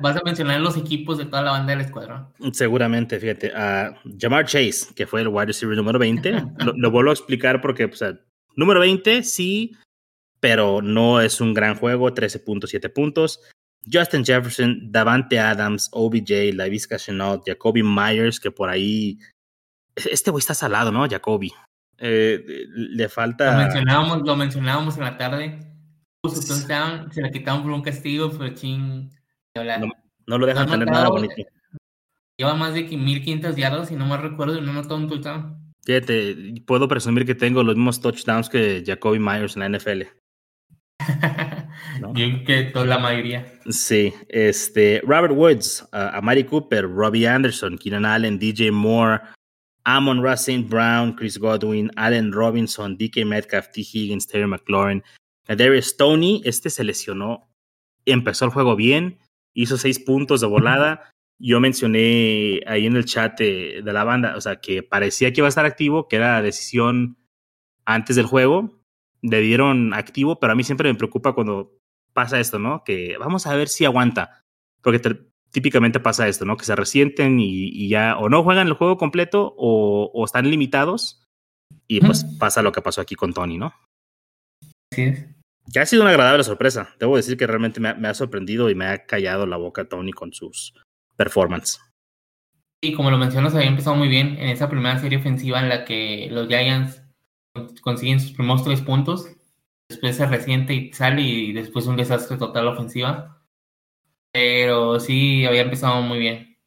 [0.00, 2.28] vas, a mencionar, los equipos de toda la banda del escuadrón.
[2.52, 3.52] Seguramente, fíjate.
[3.54, 6.44] a Jamar Chase, que fue el wide receiver número 20.
[6.76, 8.02] lo, vuelvo a explicar porque, pues,
[8.56, 9.76] número 20, sí,
[10.40, 12.14] pero no es un gran juego.
[12.14, 13.40] 13.7 puntos.
[13.92, 19.18] Justin Jefferson, Davante Adams, OBJ, Lavisca Chenault, Jacoby Myers, que por ahí.
[19.94, 21.06] Este güey está salado, ¿no?
[21.06, 21.52] Jacoby.
[21.98, 23.52] Eh, le falta.
[23.52, 25.58] Lo mencionábamos, lo mencionábamos en la tarde.
[26.30, 29.10] se le quitaron por un castigo, pero ching.
[30.26, 31.34] No, lo dejan tener nada bonito.
[32.36, 35.64] Lleva más de 1500 yardas, y no me recuerdo, y no notó un touchdown.
[35.84, 40.02] Fíjate, puedo presumir que tengo los mismos touchdowns que Jacoby Myers en la NFL.
[42.00, 43.46] Yo creo que toda la mayoría.
[43.68, 49.20] Sí, este, Robert Woods, a Amari Cooper, Robbie Anderson, Keenan Allen, DJ Moore,
[49.84, 53.82] Amon Russell Brown, Chris Godwin, Allen Robinson, DK Metcalf, T.
[53.82, 55.02] Higgins, Terry McLaurin,
[55.46, 57.50] Darius Stoney, este se lesionó,
[58.06, 59.18] empezó el juego bien,
[59.54, 61.10] hizo seis puntos de volada.
[61.38, 65.48] Yo mencioné ahí en el chat de, la banda, o sea, que parecía que iba
[65.48, 67.18] a estar activo, que era la decisión
[67.84, 68.80] antes del juego.
[69.20, 71.78] Le dieron activo, pero a mí siempre me preocupa cuando
[72.12, 72.84] pasa esto, ¿no?
[72.84, 74.44] Que vamos a ver si aguanta.
[74.82, 75.00] Porque
[75.54, 76.56] típicamente pasa esto, ¿no?
[76.56, 81.24] Que se resienten y, ya o no juegan el juego completo o, están limitados
[81.86, 83.72] y pues pasa lo que pasó aquí con Tony, ¿no?
[84.92, 85.14] Sí.
[85.72, 86.96] Que ha sido una agradable sorpresa.
[86.98, 90.32] Debo decir que realmente me ha, sorprendido y me ha callado la boca Tony con
[90.32, 90.74] sus
[91.16, 91.80] performances.
[92.82, 95.84] Y como lo mencionas, había empezado muy bien en esa primera serie ofensiva en la
[95.84, 97.00] que los Giants
[97.80, 99.28] consiguen sus primeros tres puntos.
[99.88, 103.33] Después se resiente y sale y después un desastre total ofensiva
[104.34, 106.58] pero sí había empezado muy bien.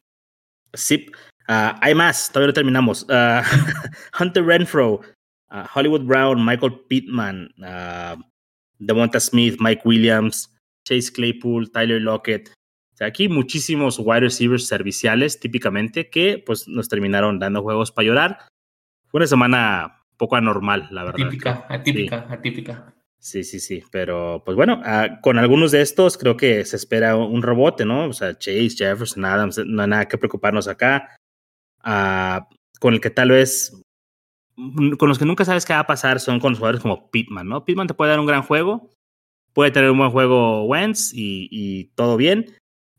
[0.72, 1.06] Sí,
[1.48, 3.02] ah, hay más, todavía no terminamos.
[3.02, 3.42] Uh,
[4.18, 5.02] Hunter Renfro,
[5.50, 7.54] ah, Hollywood Brown, Michael Pittman,
[8.78, 12.48] Devonta Smith, Mike Williams, Chase Claypool, Tyler Lockett.
[12.48, 18.06] O sea, aquí muchísimos wide receivers serviciales, típicamente, que pues nos terminaron dando juegos para
[18.06, 18.38] llorar.
[19.08, 21.26] Fue una semana poco anormal, la verdad.
[21.26, 22.94] Atípica, atípica, atípica.
[23.20, 27.16] Sí, sí, sí, pero pues bueno, ah, con algunos de estos creo que se espera
[27.16, 28.06] un rebote, ¿no?
[28.08, 31.16] O sea, Chase, Jefferson, Adams, no hay nada que preocuparnos acá.
[31.80, 32.48] Ah,
[32.80, 33.72] con el que tal vez,
[34.56, 37.10] mm, con los que nunca sabes qué va a pasar son con los jugadores como
[37.10, 37.64] Pittman, ¿no?
[37.64, 38.90] Pittman te puede dar un gran juego,
[39.52, 42.46] puede tener un buen juego Wentz y, todo bien,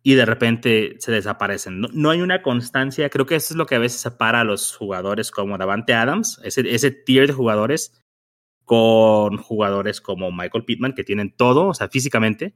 [0.03, 1.81] y de repente se desaparecen.
[1.93, 4.75] No, hay una constancia, creo que eso es lo que a veces separa a los
[4.75, 8.01] jugadores como Davante Adams, ese, ese tier de jugadores
[8.69, 12.53] con jugadores como Michael Pittman, que tienen todo, o sea, físicamente,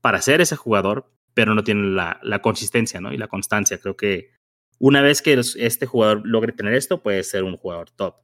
[0.00, 3.12] para ser ese jugador, pero no tienen la, consistencia, ¿no?
[3.12, 3.76] Y la constancia.
[3.78, 4.30] Creo que
[4.78, 8.18] una vez que este jugador logre tener esto, puede ser un jugador top.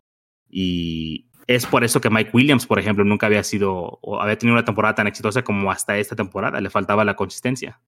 [0.48, 4.54] Y es por eso que Mike Williams, por ejemplo, nunca había sido o había tenido
[4.54, 6.60] una temporada tan exitosa como hasta esta temporada.
[6.60, 7.80] Le faltaba la consistencia.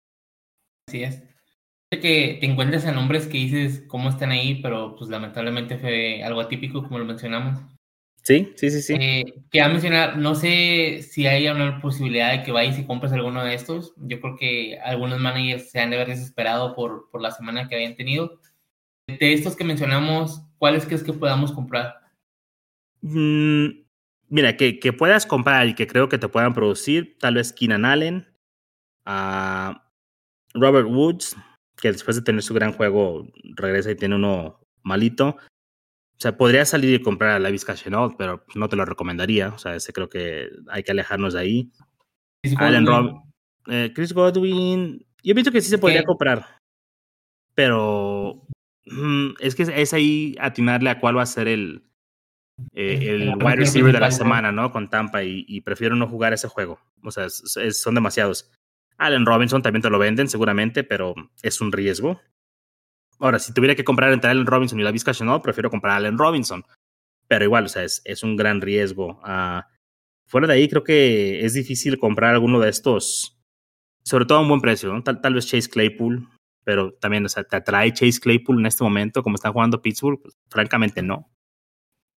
[0.89, 1.23] Así es.
[1.93, 6.41] Que te encuentras en nombres que dices cómo están ahí, pero pues lamentablemente fue algo
[6.41, 7.76] atípico, como lo mencionamos.
[8.27, 8.95] Sí, sí, sí, sí.
[8.99, 13.45] Eh, quería mencionar, no sé si hay una posibilidad de que vayas y compres alguno
[13.45, 13.95] de estos.
[13.99, 17.77] Yo creo que algunos managers se han de haber desesperado por, por la semana que
[17.77, 18.41] habían tenido.
[19.07, 22.01] De estos que mencionamos, ¿cuáles crees que podamos comprar?
[23.01, 23.85] Mm,
[24.29, 27.85] mira, que, que, puedas comprar y que creo que te puedan producir, tal vez Keenan
[27.85, 28.27] Allen,
[29.05, 29.89] a
[30.53, 31.37] Robert Woods,
[31.77, 35.37] que después de tener su gran juego regresa y tiene uno malito.
[36.17, 39.49] O sea, podría salir y comprar a Lavis Chenault, pero no te lo recomendaría.
[39.49, 41.73] O sea, ese creo que hay que alejarnos de ahí.
[42.43, 43.23] Chris Allen Rob,
[43.67, 45.05] eh, Chris Godwin.
[45.23, 46.47] Yo pienso que sí se podría comprar.
[47.55, 48.47] Pero
[48.87, 51.83] mm, es que es ahí atinarle a cuál va a ser el,
[52.73, 54.73] eh, el wide receiver de la semana, ¿no?
[54.73, 56.81] Con Tampa y, y, prefiero no jugar ese juego.
[57.03, 58.51] O sea, son demasiados.
[58.97, 62.21] Allen Robinson también te lo venden seguramente, pero es un riesgo.
[63.19, 65.97] Ahora, si tuviera que comprar entre Allen Robinson y la Vizca no, prefiero comprar a
[65.97, 66.65] Allen Robinson.
[67.29, 69.21] Pero igual, o sea, es, es un gran riesgo.
[69.25, 69.63] Uh,
[70.27, 73.39] fuera de ahí, creo que es difícil comprar alguno de estos,
[74.05, 74.93] sobre todo a un buen precio.
[74.93, 75.03] ¿no?
[75.03, 76.29] Tal, tal, vez Chase Claypool,
[76.65, 80.21] pero también, o sea, ¿te atrae Chase Claypool en este momento como está jugando Pittsburgh?
[80.21, 81.31] Pues, francamente, no.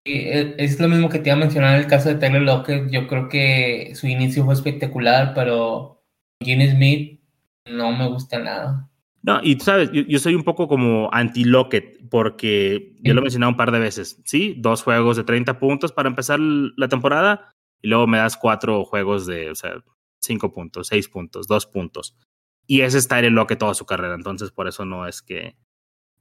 [0.06, 2.90] Es lo mismo que te iba a mencionar en el caso de Taylor Lockett.
[2.90, 6.04] Yo creo que su inicio fue espectacular, pero
[6.42, 7.22] Gene Smith
[7.66, 8.89] no me gusta nada.
[9.22, 13.52] No, y tú sabes, yo, soy un poco como anti-Locket, porque yo lo he mencionado
[13.52, 14.56] un par de veces, ¿sí?
[14.58, 19.26] Dos juegos de 30 puntos para empezar la temporada, y luego me das cuatro juegos
[19.26, 19.74] de, o sea,
[20.20, 22.16] cinco puntos, seis puntos, dos puntos.
[22.66, 25.56] Y ese es Tyler Lockett toda su carrera, entonces por eso no es que...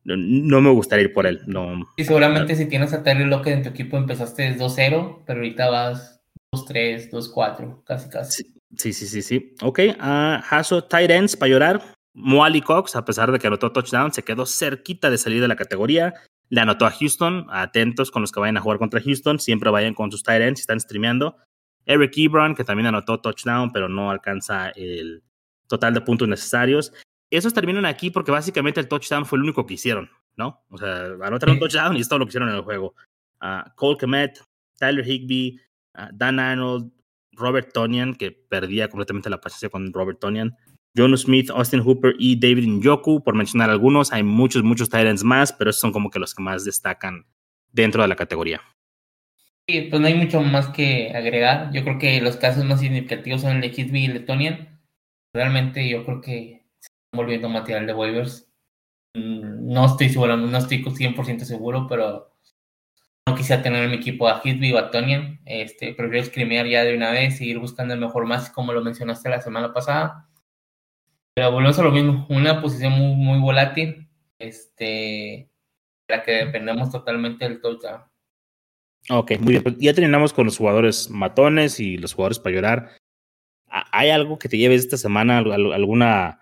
[0.05, 1.87] No, me gustaría ir por él, no.
[1.97, 6.23] Y seguramente si tienes a Tyler Lockett en tu equipo empezaste 2-0, pero ahorita vas
[6.55, 8.45] 2-3, 2-4, casi casi.
[8.75, 9.55] Sí, sí, sí, sí.
[9.63, 11.98] Ok, uh, Hasso Tight Ends para llorar.
[12.19, 15.55] Moali Cox, a pesar de que anotó touchdown, se quedó cerquita de salir de la
[15.55, 16.15] categoría.
[16.51, 17.47] Le anotó a Houston.
[17.49, 19.39] Atentos con los que vayan a jugar contra Houston.
[19.39, 21.37] Siempre vayan con sus tight ends si están streameando.
[21.87, 25.23] Eric Ebron, que también anotó touchdown, pero no alcanza el
[25.69, 26.93] total de puntos necesarios.
[27.31, 30.65] Esos terminan aquí porque básicamente el touchdown fue el único que hicieron, ¿no?
[30.71, 32.95] O sea, anotaron un touchdown y es todo lo que hicieron en el juego.
[33.41, 34.43] Uh, Cole Kemet,
[34.77, 35.61] Tyler Higby,
[35.95, 36.91] uh, Dan Arnold,
[37.33, 40.57] Robert Tonian, que perdía completamente la paciencia con Robert Tonian,
[40.97, 44.13] John Smith, Austin Hooper y David Njoku, por mencionar algunos.
[44.13, 47.27] Hay muchos, muchos Titans más, pero esos son como que los que más destacan
[47.73, 48.61] dentro de la categoría.
[49.69, 51.71] Sí, pues no hay mucho más que agregar.
[51.73, 54.81] Yo creo que los casos más significativos son el de Kitby y el de Tonian.
[55.35, 58.51] Realmente yo creo que se están volviendo material de waivers.
[59.15, 62.35] Mm, no estoy seguro, no estoy 100% seguro, pero
[63.27, 65.41] no quisiera tener en mi equipo a Hitby o a Tonian.
[65.45, 68.83] Este, prefiero escrimear ya de una vez y ir buscando el mejor más, como lo
[68.83, 70.28] mencionaste la semana pasada.
[71.39, 74.09] Pero volvemos a lo mismo, una posición muy, muy volátil,
[74.41, 75.49] este,
[76.09, 78.03] la que dependemos totalmente del touchdown.
[79.09, 79.63] Ok, muy bien.
[79.63, 82.97] Pues ya terminamos con los jugadores matones y los jugadores para llorar.
[83.71, 85.39] ¿Hay algo que te lleves esta semana?
[85.39, 86.41] ¿Alguna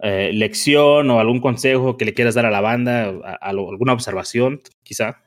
[0.00, 3.12] eh, lección o algún consejo que le quieras dar a la banda?
[3.38, 5.24] ¿Alguna observación, quizá?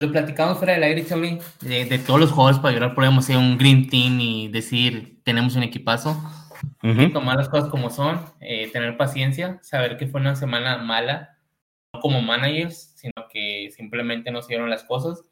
[0.00, 1.40] Lo platicamos fuera del aire, Charlie.
[1.60, 5.56] De, de todos los jugadores para llorar, podemos ser un Green Team y decir, tenemos
[5.56, 6.22] un equipazo
[7.12, 11.38] tomar las cosas como son, eh, tener paciencia, saber que fue una semana mala,
[11.92, 15.22] no como managers, sino que simplemente no se dieron las cosas.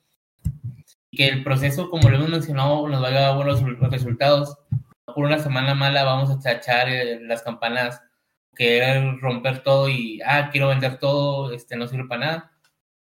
[1.10, 4.56] Y que el proceso, como lo hemos mencionado, nos va a dar buenos resultados.
[5.06, 8.02] Por una semana mala vamos a echar eh, las campanas,
[8.54, 12.52] querer romper todo y, ah, quiero vender todo, este no sirve para nada.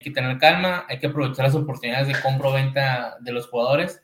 [0.00, 4.02] Hay que tener calma, hay que aprovechar las oportunidades de compra-venta de los jugadores,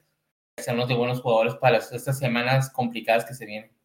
[0.59, 3.75] hacernos de buenos jugadores para estas semanas complicadas que se vienen.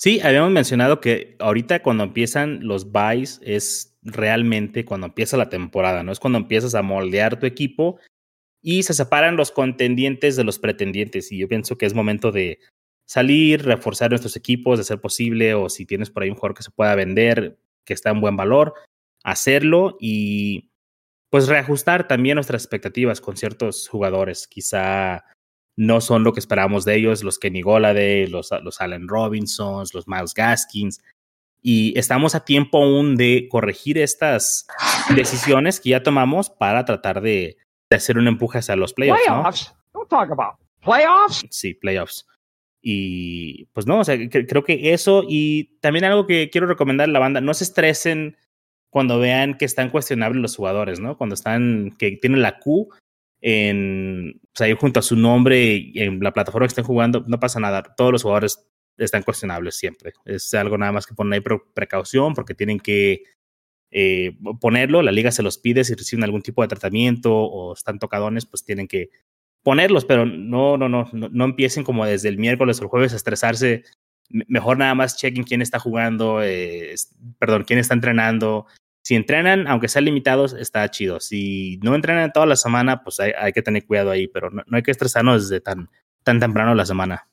[0.00, 6.02] Sí, habíamos mencionado que ahorita cuando empiezan los buys es realmente cuando empieza la temporada,
[6.02, 6.10] ¿no?
[6.10, 7.98] Es cuando empiezas a moldear tu equipo
[8.62, 11.30] y se separan los contendientes de los pretendientes.
[11.32, 12.60] Y yo pienso que es momento de
[13.06, 16.62] salir, reforzar nuestros equipos, de ser posible, o si tienes por ahí un jugador que
[16.62, 18.72] se pueda vender, que está en buen valor,
[19.22, 20.70] hacerlo y
[21.28, 24.48] pues reajustar también nuestras expectativas con ciertos jugadores.
[24.48, 25.24] Quizá
[25.80, 30.06] no son lo que esperábamos de ellos, los Kenny Golade, los, los Allen Robinsons, los
[30.06, 31.02] Miles Gaskins.
[31.62, 34.66] Y estamos a tiempo aún de corregir estas
[35.16, 37.56] decisiones que ya tomamos para tratar de,
[37.90, 39.22] hacer un empuje hacia los playoffs.
[39.24, 39.74] Playoffs.
[39.94, 40.04] ¿no?
[40.04, 41.46] talk about playoffs.
[41.48, 42.26] Sí, playoffs.
[42.82, 47.12] Y pues no, o sea, creo que eso y también algo que quiero recomendar a
[47.12, 48.36] la banda, no se estresen
[48.90, 51.16] cuando vean que están cuestionables los jugadores, ¿no?
[51.16, 52.90] Cuando están, que tienen la Q,
[53.40, 57.60] en, o sea, junto a su nombre en la plataforma que estén jugando, no pasa
[57.60, 57.82] nada.
[57.96, 60.12] Todos los jugadores están cuestionables siempre.
[60.24, 63.22] Es algo nada más que poner ahí precaución porque tienen que
[63.90, 67.98] eh, ponerlo, la liga se los pide si reciben algún tipo de tratamiento o están
[67.98, 69.10] tocadones, pues tienen que
[69.62, 73.16] ponerlos, pero no, no, no, no, empiecen como desde el miércoles o el jueves a
[73.16, 73.82] estresarse.
[74.28, 76.94] Mejor nada más chequen quién está jugando, eh,
[77.38, 78.66] perdón, quién está entrenando.
[79.02, 81.20] Si entrenan, aunque sean limitados, está chido.
[81.20, 84.62] Si no entrenan toda la semana, pues hay, hay que tener cuidado ahí, pero no,
[84.66, 85.88] no, hay que estresarnos desde tan,
[86.22, 87.28] tan temprano la semana.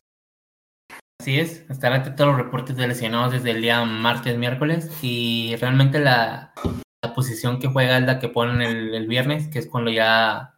[1.19, 5.55] Así es, estar atento a los reportes de lesionados desde el día martes, miércoles y
[5.59, 6.53] realmente la,
[7.01, 10.53] la posición que juega es la que ponen el, el viernes, que es cuando ya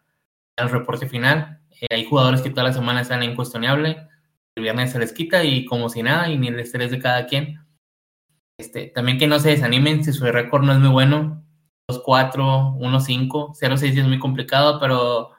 [0.57, 1.61] el reporte final.
[1.81, 4.07] Eh, hay jugadores que toda la semana están incuestionable,
[4.55, 7.25] el viernes se les quita y como si nada y ni el estrés de cada
[7.25, 7.59] quien.
[8.59, 11.45] Este, también que no se desanimen si su récord no es muy bueno,
[11.89, 15.31] 2-4, 1-5, 0-6 es muy complicado, pero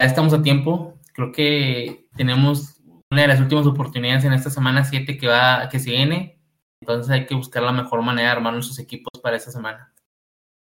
[0.00, 1.00] ya estamos a tiempo.
[1.14, 5.80] Creo que tenemos una de las últimas oportunidades en esta semana 7 que va que
[5.80, 6.40] se viene.
[6.80, 9.92] Entonces hay que buscar la mejor manera de armar nuestros equipos para esta semana.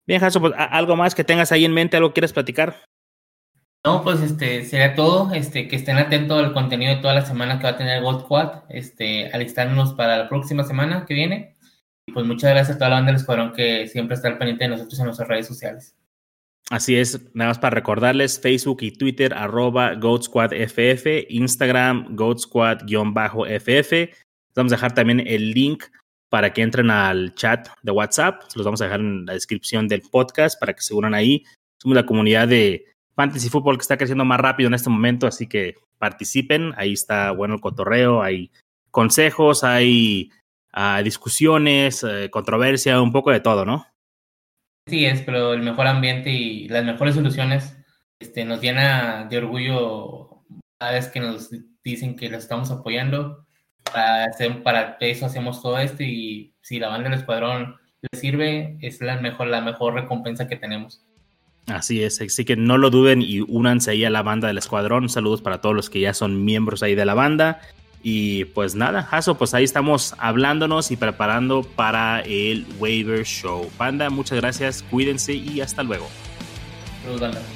[0.04, 2.84] Bien, Jaso, pues algo más que tengas ahí en mente, algo quieres platicar.
[3.86, 7.58] No, pues este sería todo, este que estén atentos al contenido de toda la semana
[7.58, 11.56] que va a tener Gold Quad, este alistarnos para la próxima semana que viene.
[12.04, 14.64] Y pues muchas gracias a toda la banda del escuadrón que siempre está al pendiente
[14.64, 15.94] de nosotros en nuestras redes sociales.
[16.68, 24.10] Así es, nada más para recordarles, Facebook y Twitter, arroba GoatSquadFF, Instagram, GoatSquad-FF.
[24.56, 25.84] Vamos a dejar también el link
[26.28, 28.42] para que entren al chat de WhatsApp.
[28.56, 31.44] Los vamos a dejar en la descripción del podcast para que se unan ahí.
[31.80, 35.48] Somos la comunidad de Fantasy Football que está creciendo más rápido en este momento, así
[35.48, 36.74] que participen.
[36.76, 38.50] Ahí está bueno el cotorreo, hay
[38.90, 40.30] consejos, hay
[40.76, 43.86] uh, discusiones, uh, controversia, un poco de todo, ¿no?
[44.86, 47.76] Sí es, pero el mejor ambiente y las mejores soluciones
[48.20, 50.44] este, nos llena de orgullo
[50.78, 51.50] cada vez que nos
[51.82, 53.46] dicen que los estamos apoyando.
[53.82, 58.76] Para, hacer, para eso hacemos todo esto y si la banda del escuadrón les sirve,
[58.82, 61.05] es la mejor, la mejor recompensa que tenemos.
[61.66, 65.08] Así es, así que no lo duden y únanse ahí a la banda del escuadrón.
[65.08, 67.60] Saludos para todos los que ya son miembros ahí de la banda.
[68.02, 73.68] Y pues nada, Jaso, pues ahí estamos hablándonos y preparando para el Waiver Show.
[73.76, 76.08] Banda, muchas gracias, cuídense y hasta luego.
[77.02, 77.55] Saludos.